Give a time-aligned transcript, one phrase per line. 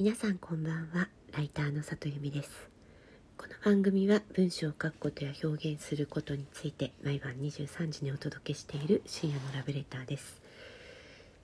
[0.00, 1.10] 皆さんこんばんは。
[1.36, 2.70] ライターの里由です。
[3.36, 10.40] この番組は文章を書くことや表現することについて毎晩23時にお届けしている深夜のラブレターです。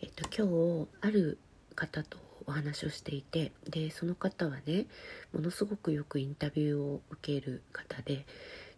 [0.01, 1.39] えっと今日ある
[1.75, 2.17] 方と
[2.47, 4.87] お話をしていてでその方はね
[5.35, 8.25] ものすごくよくインタビューを受ける方で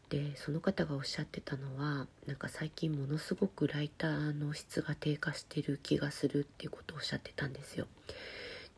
[0.08, 7.86] でその方がおっしゃってたのはなんか最近ものすごくライターの質が低下してる気がするっていうことをおっしゃってたんですよ。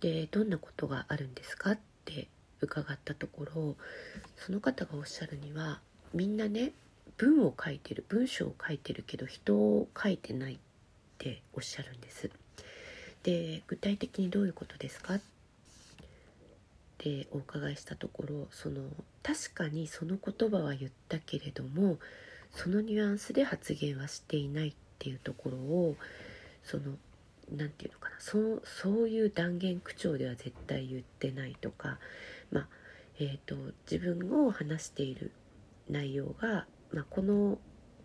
[0.01, 1.73] でどんなことがあるんですか？
[1.73, 2.29] って
[2.61, 3.77] 伺ったところ
[4.36, 5.81] その方がおっしゃるには
[6.14, 6.72] みんなね
[7.17, 10.58] 文を書いてる文章を書いてるけど人を書いてないっ
[11.18, 12.31] ておっしゃるんです。
[13.22, 15.17] で具体的にどういうことですか？
[15.17, 15.21] っ
[16.99, 18.82] てお伺いしたところその
[19.22, 21.99] 確かにその言葉は言ったけれども
[22.53, 25.96] そのニュアンスで発言はしていないっていうところを
[26.64, 26.94] その
[27.57, 31.99] 何て言うのかなそうそういう断言口調では絶対言ってないとか、
[32.50, 32.69] まあ
[33.19, 33.55] えーと、
[33.91, 35.33] 自分を話している
[35.89, 37.58] 内容が、まあ、この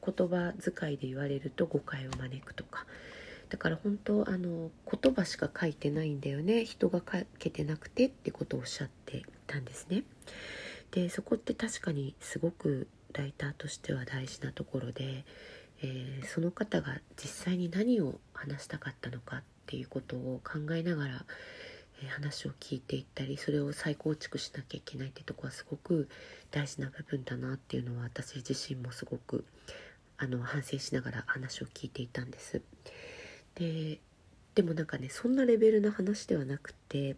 [0.05, 2.85] 言葉遣いで言われると誤解を招くとか
[3.49, 10.03] だから本当あの言葉しか書いてないんだよね人が書けてなくてってことをおっしゃってたんですね。
[10.91, 15.25] でそこって確かにすごくライターとしては大事なところで
[15.81, 21.25] えー、その方が実際に何を話したかったのかっていうことを考えながら、
[22.01, 26.07] えー、話を聞いていったりそれを再構築しなきゃいけないってとこはすごく
[26.51, 29.45] 大事な部分だなっていうのは私自身もすごく
[30.17, 32.61] あの反省しながら話を聞いていたんです。
[33.55, 33.99] で
[34.53, 37.17] でもなんかねそんなレベルの話ではなくて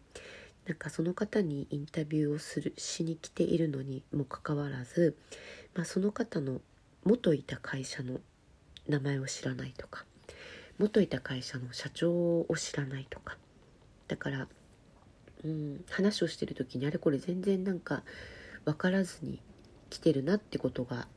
[0.65, 5.15] なんかその方にインタビューをするしに来ているのにもかかわらず、
[5.75, 6.61] まあ、その方の
[7.05, 8.19] 元いた会社の
[8.87, 10.05] 名前を知らないとか
[10.77, 13.37] 元いた会社の社長を知らないとか。
[14.07, 14.47] だから
[15.43, 18.03] うん話をしてる時にあれこれ全然なんか
[18.65, 19.41] 分からずに
[19.89, 21.07] 来てるなってことが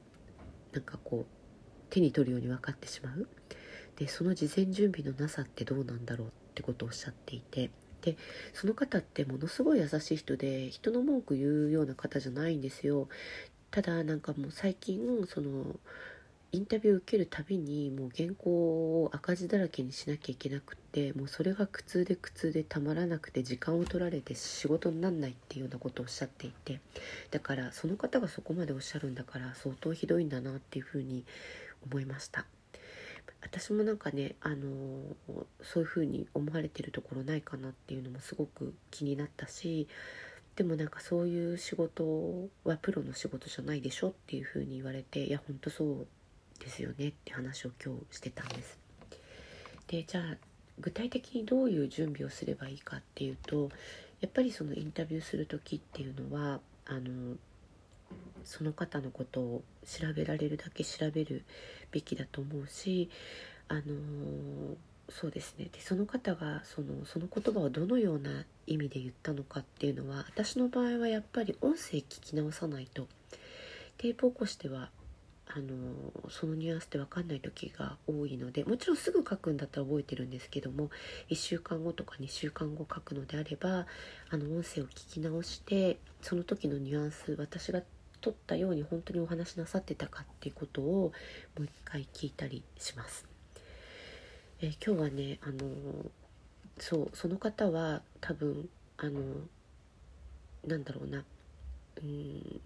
[0.72, 1.26] なんかこう
[1.90, 3.28] 手に取るように分かってしまう。
[3.96, 7.70] でその事前準備のなさってどうなんだろうってことをおっしゃっていて。
[8.00, 8.16] で
[8.54, 13.08] その方ってものすごい優しい人で人の文句言うような方じゃないんですよ。
[13.70, 15.76] ただなんかもう最近その
[16.52, 26.80] インタビュー受けるたびにもう原稿を赤字だらけにしなきゃいけなくってもうそれが苦痛で苦痛でたまらなくて時間を取られて仕事になんないっていうようなことをおっしゃっていて
[27.30, 31.24] だからその方がそこまでおっしゃるんだから相当ひどいんだなっていうふうに
[31.88, 32.44] 思いました。
[33.42, 34.58] 私もなんかねあの
[35.62, 39.88] そういうふうに思われてるところないかなっていうのもすごく気になったし
[40.56, 46.06] でもなんかそういう仕事はプロの仕事じゃないでしょっていうふうに言われていやほんとそう
[46.60, 48.78] ですよねって話を今日してたんです。
[49.88, 50.36] でじゃあ
[50.78, 53.70] 具体的にどういう準備をすればいいかっていうと
[54.20, 57.36] やっぱりそのインタビューする時っていうのはあの
[58.44, 61.44] その方のことを調べられるだけ調べる
[61.90, 63.10] べきだと思うし
[63.68, 63.82] あの
[65.08, 73.08] そうですねでその方がそのその言葉をどのような意味で言ったのかっていうのは私の場合はやっぱり音声聞き直さないと
[73.98, 74.90] テープ起こしては
[75.52, 80.90] あのそのニュアンスって分かんない時が多いのでもちろんすぐ書くんだったら覚えてるんですけども
[81.28, 83.86] 1週間後とか2週間後書くのであれば
[84.30, 87.82] あの音声を聞き直してその時のニュアンス私が
[88.20, 91.12] 取ったように本当にお話しなさってたかっていうことを
[91.58, 93.26] もう一回聞いたりします。
[94.60, 96.10] え今日はねあの
[96.78, 98.68] そうその方は多分
[98.98, 99.20] あの
[100.66, 101.24] なんだろうな
[102.02, 102.60] うん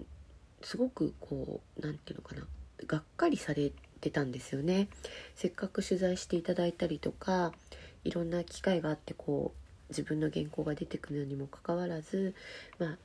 [0.60, 2.46] すごくこう何て言うのかな
[2.84, 4.88] がっかりされてたんですよね
[5.34, 7.52] せっかく取材していただいたりとか
[8.04, 12.34] いろんな機会があってこう自分の原稿が出てくるのにもかかわらず
[12.78, 12.98] まあ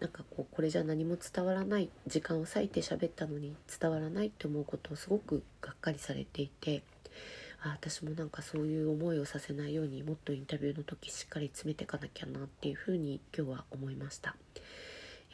[0.00, 6.82] なんかこうこれじゃ何も伝わらない時間を割いて喋ったのに伝わらないって思うことをすごくがっかりされていて
[7.62, 14.36] あ私もなんかそういう思いをさせないようにもっとインタビューの時しっかり詰めていかなきゃなっていうふうに今日は思いました。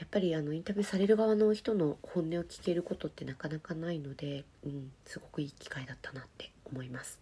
[0.01, 7.21] やっぱりあのインタビューされる側の人の本音を聞けることってなかなかないので、うん、すごくいい機会だったなって思います。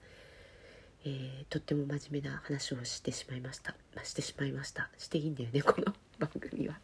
[1.04, 4.90] えー、とっても真面目な話をしてしまいました、まあ、してしまいました。
[4.96, 6.78] していいんだよねこの番組は。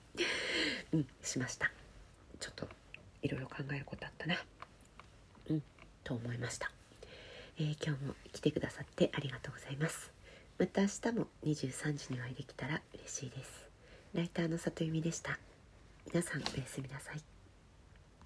[0.92, 1.70] うんしました。
[2.40, 2.66] ちょっと
[3.22, 4.34] いろいろ考えることあったな。
[5.50, 5.62] うん
[6.02, 6.72] と思いました、
[7.56, 10.10] えー、今日も来てくださってありがとうございます。
[10.58, 13.64] また明日も23時にお会いできたら嬉しいです。
[14.12, 15.38] ライターの里由美でした。
[16.06, 17.33] 皆さんおやすみなさい。